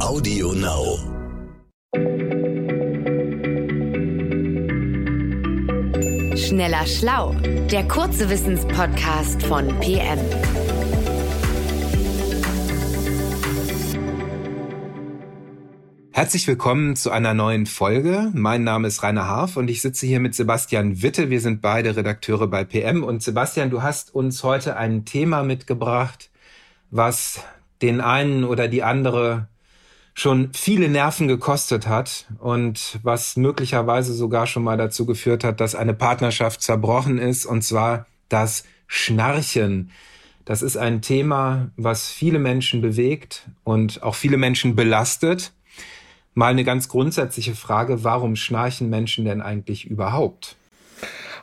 [0.00, 0.96] Audio Now.
[6.36, 7.34] Schneller Schlau,
[7.70, 10.18] der kurze Wissenspodcast von PM.
[16.12, 18.30] Herzlich willkommen zu einer neuen Folge.
[18.34, 21.28] Mein Name ist Rainer Harf und ich sitze hier mit Sebastian Witte.
[21.28, 23.02] Wir sind beide Redakteure bei PM.
[23.02, 26.30] Und Sebastian, du hast uns heute ein Thema mitgebracht,
[26.90, 27.40] was
[27.82, 29.48] den einen oder die andere
[30.18, 35.76] schon viele Nerven gekostet hat und was möglicherweise sogar schon mal dazu geführt hat, dass
[35.76, 39.92] eine Partnerschaft zerbrochen ist, und zwar das Schnarchen.
[40.44, 45.52] Das ist ein Thema, was viele Menschen bewegt und auch viele Menschen belastet.
[46.34, 50.56] Mal eine ganz grundsätzliche Frage, warum schnarchen Menschen denn eigentlich überhaupt?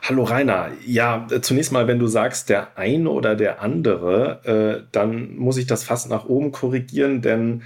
[0.02, 0.68] Hallo Rainer.
[0.84, 5.66] Ja, zunächst mal, wenn du sagst, der eine oder der andere, äh, dann muss ich
[5.66, 7.62] das fast nach oben korrigieren, denn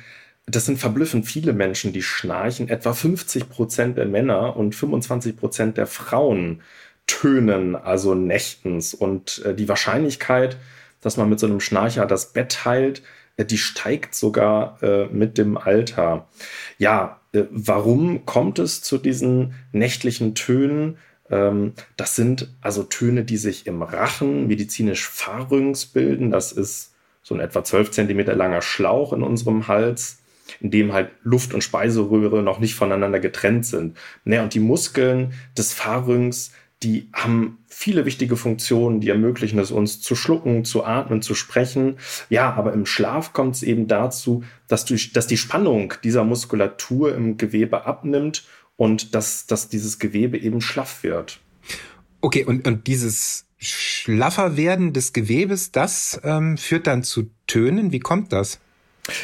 [0.57, 2.69] das sind verblüffend viele Menschen, die schnarchen.
[2.69, 6.63] Etwa 50 Prozent der Männer und 25 Prozent der Frauen
[7.07, 8.95] tönen, also nächtens.
[8.95, 10.57] Und äh, die Wahrscheinlichkeit,
[11.01, 13.03] dass man mit so einem Schnarcher das Bett teilt,
[13.37, 16.29] äh, die steigt sogar äh, mit dem Alter.
[16.79, 20.99] Ja, warum kommt es zu diesen nächtlichen Tönen?
[21.31, 26.31] Ähm, das sind also Töne, die sich im Rachen medizinisch Pharynx bilden.
[26.31, 30.20] Das ist so ein etwa 12 Zentimeter langer Schlauch in unserem Hals
[30.61, 33.97] in dem halt Luft und Speiseröhre noch nicht voneinander getrennt sind.
[34.25, 40.01] Naja, und die Muskeln des Pharynx, die haben viele wichtige Funktionen, die ermöglichen es uns
[40.01, 41.99] zu schlucken, zu atmen, zu sprechen.
[42.31, 47.15] Ja, aber im Schlaf kommt es eben dazu, dass, du, dass die Spannung dieser Muskulatur
[47.15, 48.45] im Gewebe abnimmt
[48.77, 51.41] und dass, dass dieses Gewebe eben schlaff wird.
[52.23, 57.93] Okay, und, und dieses schlaffer werden des Gewebes, das ähm, führt dann zu Tönen.
[57.93, 58.59] Wie kommt das?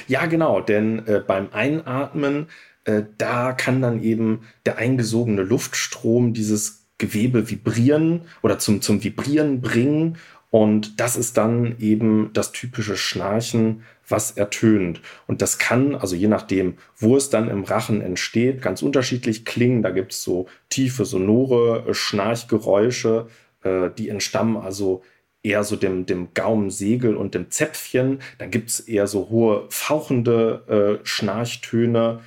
[0.09, 2.49] Ja, genau, denn äh, beim Einatmen,
[2.85, 9.61] äh, da kann dann eben der eingesogene Luftstrom dieses Gewebe vibrieren oder zum, zum Vibrieren
[9.61, 10.19] bringen.
[10.50, 15.03] Und das ist dann eben das typische Schnarchen, was ertönt.
[15.27, 19.83] Und das kann, also je nachdem, wo es dann im Rachen entsteht, ganz unterschiedlich klingen.
[19.83, 23.27] Da gibt es so tiefe, sonore äh, Schnarchgeräusche,
[23.65, 25.03] äh, die entstammen also
[25.47, 28.21] eher so dem, dem Gaumensegel und dem Zäpfchen.
[28.39, 32.21] Dann gibt es eher so hohe, fauchende äh, Schnarchtöne.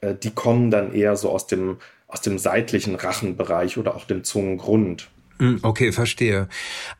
[0.00, 4.24] Äh, die kommen dann eher so aus dem, aus dem seitlichen Rachenbereich oder auch dem
[4.24, 5.08] Zungengrund.
[5.38, 6.48] Hm, okay, verstehe.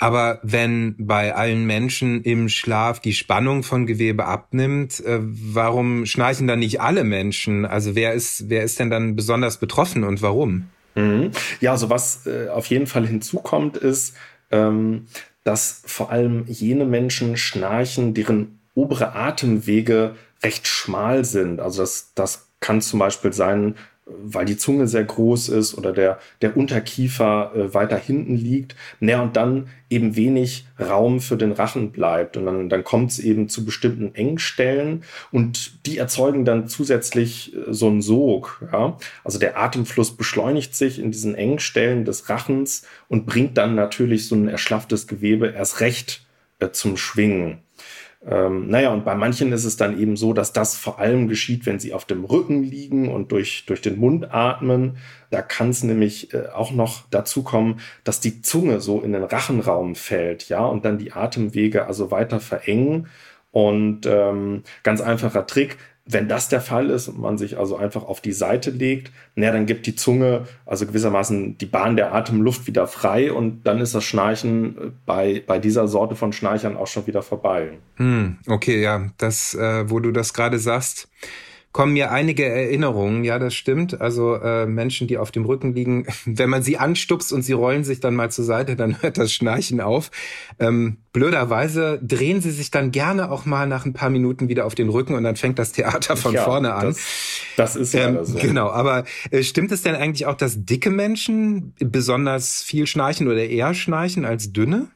[0.01, 6.47] Aber wenn bei allen Menschen im Schlaf die Spannung von Gewebe abnimmt, äh, warum schnarchen
[6.47, 7.65] dann nicht alle Menschen?
[7.65, 10.69] Also wer ist, wer ist denn dann besonders betroffen und warum?
[10.97, 11.31] Mhm.
[11.61, 14.17] Ja, also was äh, auf jeden Fall hinzukommt, ist,
[14.51, 15.07] ähm,
[15.45, 21.61] dass vor allem jene Menschen schnarchen, deren obere Atemwege recht schmal sind.
[21.61, 26.19] Also das, das kann zum Beispiel sein, weil die Zunge sehr groß ist oder der,
[26.43, 28.77] der Unterkiefer äh, weiter hinten liegt.
[29.01, 32.37] Naja, und dann eben wenig Raum für den Rachen bleibt.
[32.37, 37.73] Und dann, dann kommt es eben zu bestimmten Engstellen und die erzeugen dann zusätzlich äh,
[37.73, 38.63] so einen Sog.
[38.73, 38.99] Ja?
[39.25, 44.35] Also der Atemfluss beschleunigt sich in diesen Engstellen des Rachens und bringt dann natürlich so
[44.35, 46.27] ein erschlafftes Gewebe erst recht
[46.59, 47.64] äh, zum Schwingen.
[48.27, 51.67] Ähm, naja, und bei manchen ist es dann eben so, dass das vor allem geschieht,
[51.67, 54.97] wenn sie auf dem Rücken liegen und durch, durch den Mund atmen.
[55.31, 59.25] Da kann es nämlich äh, auch noch dazu kommen, dass die Zunge so in den
[59.25, 63.09] Rachenraum fällt, ja, und dann die Atemwege also weiter verengen.
[63.51, 68.05] Und ähm, ganz einfacher Trick, wenn das der Fall ist und man sich also einfach
[68.05, 72.67] auf die Seite legt, na, dann gibt die Zunge also gewissermaßen die Bahn der Atemluft
[72.67, 76.89] wieder frei und dann ist das Schnarchen äh, bei, bei dieser Sorte von Schnarchern auch
[76.89, 77.79] schon wieder vorbei.
[77.97, 81.09] Hm, okay, ja, das, äh, wo du das gerade sagst,
[81.75, 83.25] kommen mir einige Erinnerungen.
[83.25, 84.01] Ja, das stimmt.
[84.01, 87.83] Also äh, Menschen, die auf dem Rücken liegen, wenn man sie anstupst und sie rollen
[87.83, 90.13] sich dann mal zur Seite, dann hört das Schnarchen auf.
[90.61, 94.77] Ähm, blöderweise drehen sie sich dann gerne auch mal nach ein paar Minuten wieder auf
[94.77, 96.87] den Rücken und dann fängt das Theater von ja, vorne an.
[96.87, 97.01] Das,
[97.57, 98.39] das ist ja ähm, so.
[98.39, 103.45] Genau, aber äh, stimmt es denn eigentlich auch, dass dicke Menschen besonders viel schnarchen oder
[103.45, 104.91] eher schnarchen als dünne?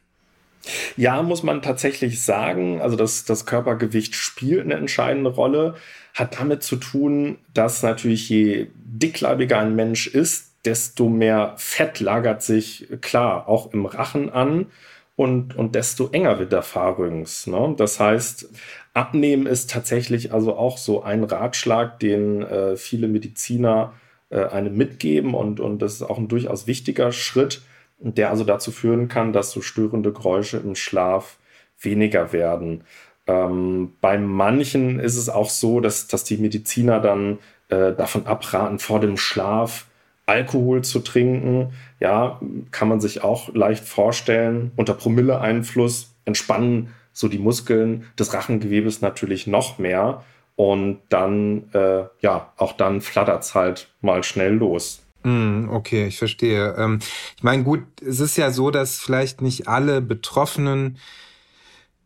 [0.97, 2.81] Ja, muss man tatsächlich sagen.
[2.81, 5.75] Also das, das Körpergewicht spielt eine entscheidende Rolle.
[6.19, 12.43] Hat damit zu tun, dass natürlich je dickleibiger ein Mensch ist, desto mehr Fett lagert
[12.43, 14.67] sich klar auch im Rachen an
[15.17, 17.47] und, und desto enger wird der Pharynx.
[17.47, 17.75] Ne?
[17.77, 18.49] Das heißt,
[18.95, 23.93] Abnehmen ist tatsächlich also auch so ein Ratschlag, den äh, viele Mediziner
[24.31, 27.63] äh, einem mitgeben und, und das ist auch ein durchaus wichtiger Schritt
[27.99, 31.39] der also dazu führen kann, dass so störende Geräusche im Schlaf
[31.81, 32.85] weniger werden.
[33.29, 37.39] Ähm, bei manchen ist es auch so, dass, dass die Mediziner dann
[37.69, 39.87] äh, davon abraten, vor dem Schlaf
[40.27, 41.73] Alkohol zu trinken.
[42.01, 42.41] Ja,
[42.71, 44.73] kann man sich auch leicht vorstellen.
[44.77, 50.25] Unter Promille-Einfluss entspannen so die Muskeln des Rachengewebes natürlich noch mehr.
[50.57, 55.03] Und dann, äh, ja, auch dann flattert es halt mal schnell los.
[55.23, 56.75] Mm, okay, ich verstehe.
[56.79, 57.01] Ähm,
[57.37, 60.99] ich meine, gut, es ist ja so, dass vielleicht nicht alle Betroffenen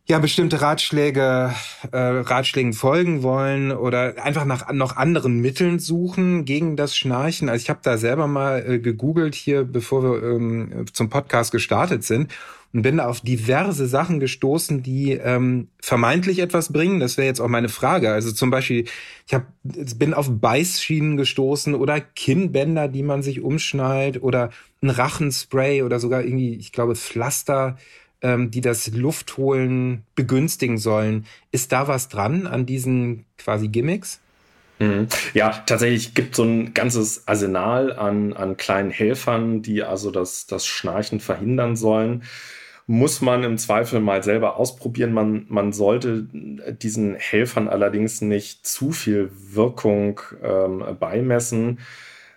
[0.05, 1.53] ja bestimmte Ratschläge,
[1.91, 7.47] äh, Ratschlägen folgen wollen oder einfach nach noch anderen Mitteln suchen gegen das Schnarchen.
[7.47, 12.03] Also ich habe da selber mal äh, gegoogelt hier, bevor wir ähm, zum Podcast gestartet
[12.03, 12.33] sind
[12.73, 16.99] und bin auf diverse Sachen gestoßen, die ähm, vermeintlich etwas bringen.
[16.99, 18.11] Das wäre jetzt auch meine Frage.
[18.11, 18.85] Also zum Beispiel,
[19.25, 24.49] ich hab, bin auf Beißschienen gestoßen oder Kinnbänder, die man sich umschnallt oder
[24.81, 27.77] ein Rachenspray oder sogar irgendwie, ich glaube, Pflaster
[28.23, 31.25] ähm, die das Luftholen begünstigen sollen.
[31.51, 34.19] Ist da was dran an diesen quasi Gimmicks?
[34.79, 35.07] Mhm.
[35.33, 40.65] Ja, tatsächlich gibt so ein ganzes Arsenal an, an kleinen Helfern, die also das, das
[40.65, 42.23] Schnarchen verhindern sollen.
[42.85, 45.13] Muss man im Zweifel mal selber ausprobieren.
[45.13, 46.27] Man, man sollte
[46.81, 51.79] diesen Helfern allerdings nicht zu viel Wirkung ähm, beimessen.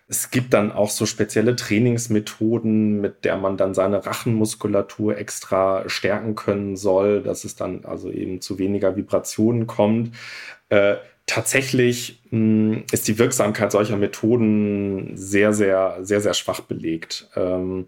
[0.09, 6.37] Es gibt dann auch so spezielle Trainingsmethoden, mit der man dann seine Rachenmuskulatur extra stärken
[6.37, 10.15] können soll, dass es dann also eben zu weniger Vibrationen kommt.
[10.69, 17.29] Äh, tatsächlich mh, hm, ist die Wirksamkeit solcher Methoden sehr, sehr, sehr, sehr schwach belegt.
[17.35, 17.87] Ähm,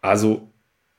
[0.00, 0.49] also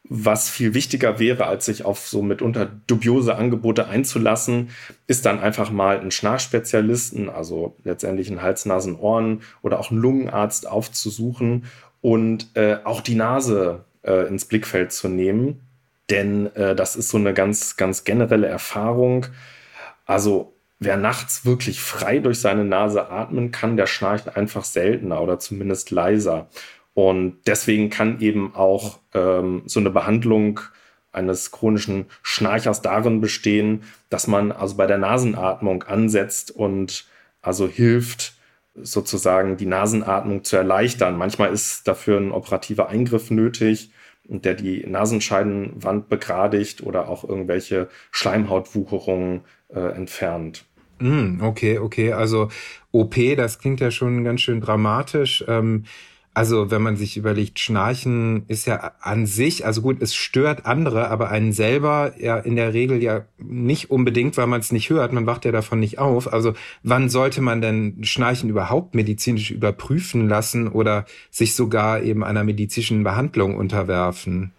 [0.03, 4.69] was viel wichtiger wäre, als sich auf so mitunter dubiose Angebote einzulassen,
[5.07, 10.01] ist dann einfach mal einen Schnarchspezialisten, also letztendlich einen Hals-, Nasen-, Ohren- oder auch einen
[10.01, 11.65] Lungenarzt aufzusuchen
[12.01, 15.62] und äh, auch die Nase äh, ins Blickfeld zu nehmen.
[16.09, 19.27] Denn äh, das ist so eine ganz, ganz generelle Erfahrung.
[20.06, 25.39] Also wer nachts wirklich frei durch seine Nase atmen kann, der schnarcht einfach seltener oder
[25.39, 26.50] zumindest leiser.
[26.93, 30.59] Und deswegen kann eben auch ähm, so eine Behandlung
[31.11, 37.05] eines chronischen Schnarchers darin bestehen, dass man also bei der Nasenatmung ansetzt und
[37.41, 38.33] also hilft,
[38.75, 41.17] sozusagen die Nasenatmung zu erleichtern.
[41.17, 43.91] Manchmal ist dafür ein operativer Eingriff nötig,
[44.23, 50.65] der die Nasenscheidenwand begradigt oder auch irgendwelche Schleimhautwucherungen äh, entfernt.
[50.99, 52.13] Mm, okay, okay.
[52.13, 52.49] Also
[52.91, 55.43] OP, das klingt ja schon ganz schön dramatisch.
[55.47, 55.85] Ähm,
[56.33, 61.09] also wenn man sich überlegt, Schnarchen ist ja an sich, also gut, es stört andere,
[61.09, 65.11] aber einen selber ja in der Regel ja nicht unbedingt, weil man es nicht hört,
[65.11, 66.31] man wacht ja davon nicht auf.
[66.31, 72.45] Also wann sollte man denn Schnarchen überhaupt medizinisch überprüfen lassen oder sich sogar eben einer
[72.45, 74.53] medizinischen Behandlung unterwerfen?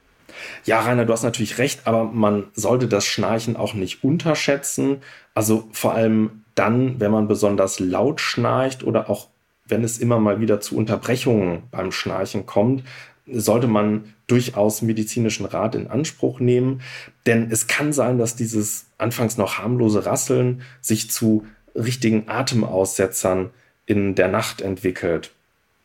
[0.64, 4.98] Ja, Rainer, du hast natürlich recht, aber man sollte das Schnarchen auch nicht unterschätzen.
[5.34, 9.28] Also vor allem dann, wenn man besonders laut schnarcht oder auch
[9.72, 12.84] wenn es immer mal wieder zu Unterbrechungen beim Schnarchen kommt,
[13.26, 16.82] sollte man durchaus medizinischen Rat in Anspruch nehmen.
[17.24, 23.48] Denn es kann sein, dass dieses anfangs noch harmlose Rasseln sich zu richtigen Atemaussetzern
[23.86, 25.32] in der Nacht entwickelt.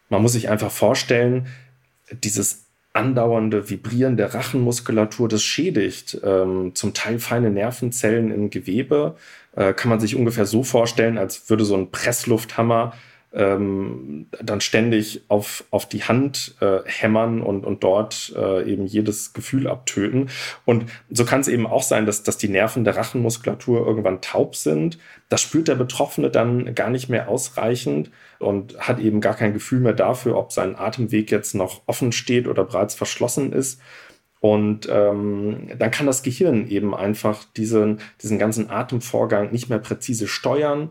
[0.09, 1.47] Man muss sich einfach vorstellen,
[2.11, 9.15] dieses andauernde Vibrieren der Rachenmuskulatur, das schädigt ähm, zum Teil feine Nervenzellen im Gewebe.
[9.55, 12.93] Äh, kann man sich ungefähr so vorstellen, als würde so ein Presslufthammer
[13.37, 19.33] ähm, dann ständig auf, auf die Hand äh, hämmern und, und dort äh, eben jedes
[19.33, 20.29] Gefühl abtöten.
[20.65, 24.55] Und so kann es eben auch sein, dass, dass die Nerven der Rachenmuskulatur irgendwann taub
[24.55, 24.97] sind.
[25.29, 29.81] Das spürt der Betroffene dann gar nicht mehr ausreichend und hat eben gar kein Gefühl
[29.81, 33.79] mehr dafür, ob sein Atemweg jetzt noch offen steht oder bereits verschlossen ist.
[34.39, 40.27] Und ähm, dann kann das Gehirn eben einfach diesen, diesen ganzen Atemvorgang nicht mehr präzise
[40.27, 40.89] steuern.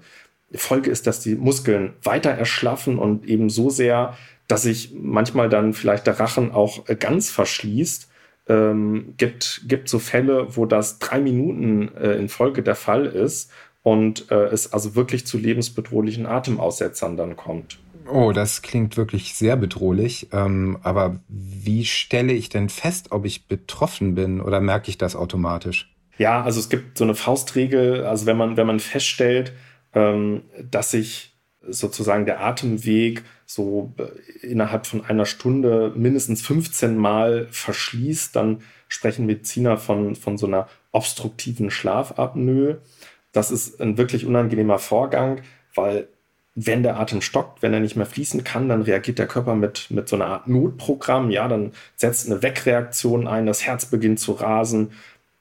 [0.57, 4.17] Folge ist, dass die Muskeln weiter erschlaffen und eben so sehr,
[4.49, 8.09] dass sich manchmal dann vielleicht der Rachen auch äh, ganz verschließt.
[8.49, 13.51] Ähm, gibt, gibt so Fälle, wo das drei Minuten äh, in Folge der Fall ist
[13.83, 17.79] und äh, es also wirklich zu lebensbedrohlichen Atemaussetzern dann kommt.
[18.09, 20.29] Oh, das klingt wirklich sehr bedrohlich.
[20.33, 25.17] Ähm, aber wie stelle ich denn fest, ob ich betroffen bin oder merke ich das
[25.17, 25.93] automatisch?
[26.19, 28.05] Ja, also es gibt so eine Faustregel.
[28.05, 29.53] Also wenn man, wenn man feststellt,
[30.71, 31.37] dass sich
[31.69, 39.27] sozusagen der Atemweg so äh, innerhalb von einer Stunde mindestens 15 Mal verschließt, dann sprechen
[39.27, 42.79] Mediziner von, von so einer obstruktiven Schlafapnoe.
[43.33, 45.43] Das ist ein wirklich unangenehmer Vorgang,
[45.75, 46.09] weil
[46.55, 49.91] wenn der Atem stockt, wenn er nicht mehr fließen kann, dann reagiert der Körper mit,
[49.91, 51.31] mit so einer Art Notprogramm.
[51.31, 54.93] Ja, dann setzt eine Wegreaktion ein, das Herz beginnt zu rasen,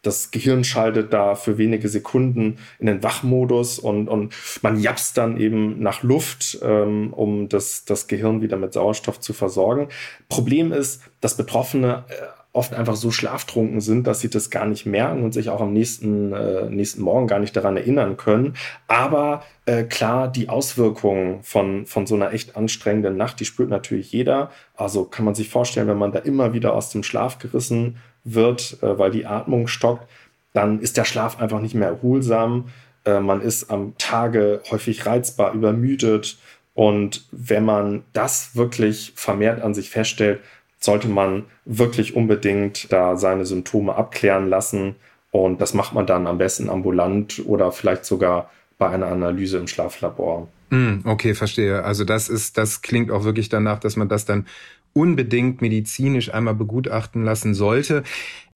[0.05, 5.37] das Gehirn schaltet da für wenige Sekunden in den Wachmodus und, und man japst dann
[5.37, 9.89] eben nach Luft, ähm, um das, das Gehirn wieder mit Sauerstoff zu versorgen.
[10.29, 12.13] Problem ist, dass Betroffene äh,
[12.55, 15.73] oft einfach so schlaftrunken sind, dass sie das gar nicht merken und sich auch am
[15.73, 18.53] nächsten, äh, nächsten Morgen gar nicht daran erinnern können.
[18.87, 24.11] Aber äh, klar, die Auswirkungen von, von so einer echt anstrengenden Nacht, die spürt natürlich
[24.13, 24.51] jeder.
[24.75, 28.77] Also kann man sich vorstellen, wenn man da immer wieder aus dem Schlaf gerissen wird,
[28.81, 30.09] äh, weil die Atmung stockt,
[30.53, 32.65] dann ist der Schlaf einfach nicht mehr erholsam.
[33.05, 36.37] Äh, man ist am Tage häufig reizbar, übermüdet.
[36.73, 40.41] Und wenn man das wirklich vermehrt an sich feststellt,
[40.79, 44.95] sollte man wirklich unbedingt da seine Symptome abklären lassen.
[45.31, 49.67] Und das macht man dann am besten ambulant oder vielleicht sogar bei einer Analyse im
[49.67, 50.47] Schlaflabor.
[50.69, 51.83] Mm, okay, verstehe.
[51.83, 54.47] Also das ist, das klingt auch wirklich danach, dass man das dann
[54.95, 58.03] unbedingt medizinisch einmal begutachten lassen sollte.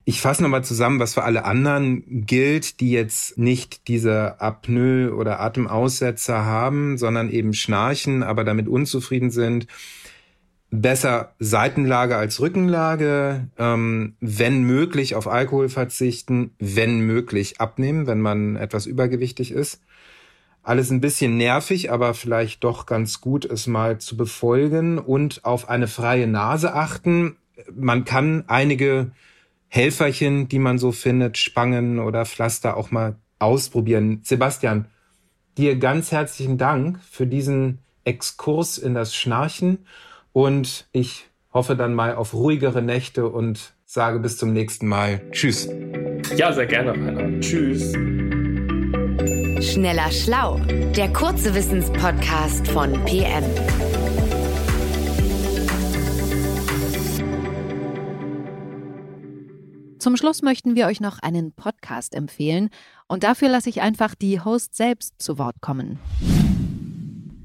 [0.06, 5.40] Ich fasse nochmal zusammen, was für alle anderen gilt, die jetzt nicht diese Apnoe oder
[5.42, 9.68] Atemaussetzer haben, sondern eben schnarchen, aber damit unzufrieden sind
[10.72, 18.56] besser Seitenlage als Rückenlage, ähm, wenn möglich auf Alkohol verzichten, wenn möglich abnehmen, wenn man
[18.56, 19.82] etwas übergewichtig ist.
[20.70, 25.68] Alles ein bisschen nervig, aber vielleicht doch ganz gut, es mal zu befolgen und auf
[25.68, 27.38] eine freie Nase achten.
[27.74, 29.10] Man kann einige
[29.68, 34.20] Helferchen, die man so findet, Spangen oder Pflaster auch mal ausprobieren.
[34.22, 34.86] Sebastian,
[35.58, 39.88] dir ganz herzlichen Dank für diesen Exkurs in das Schnarchen
[40.34, 45.20] und ich hoffe dann mal auf ruhigere Nächte und sage bis zum nächsten Mal.
[45.32, 45.68] Tschüss.
[46.36, 47.40] Ja, sehr gerne, Rainer.
[47.40, 47.92] Tschüss.
[49.62, 50.58] Schneller Schlau,
[50.96, 53.44] der kurze Wissenspodcast von PM.
[60.00, 62.70] Zum Schluss möchten wir euch noch einen Podcast empfehlen
[63.08, 66.00] und dafür lasse ich einfach die Host selbst zu Wort kommen.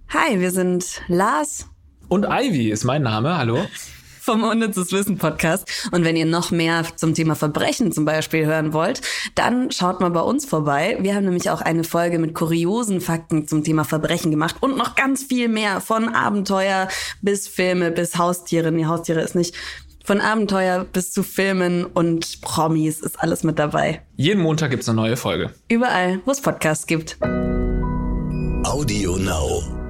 [0.08, 1.68] Hi, wir sind Lars
[2.08, 3.36] und Ivy ist mein Name.
[3.36, 3.66] Hallo.
[4.24, 5.90] Vom Unnützes Wissen Podcast.
[5.92, 9.02] Und wenn ihr noch mehr zum Thema Verbrechen zum Beispiel hören wollt,
[9.34, 10.96] dann schaut mal bei uns vorbei.
[10.98, 14.94] Wir haben nämlich auch eine Folge mit kuriosen Fakten zum Thema Verbrechen gemacht und noch
[14.94, 15.82] ganz viel mehr.
[15.82, 16.88] Von Abenteuer
[17.20, 18.72] bis Filme bis Haustiere.
[18.72, 19.54] Nee, Haustiere ist nicht.
[20.06, 24.00] Von Abenteuer bis zu Filmen und Promis ist alles mit dabei.
[24.16, 25.52] Jeden Montag gibt's eine neue Folge.
[25.68, 27.18] Überall, wo es Podcasts gibt.
[28.64, 29.83] Audio Now.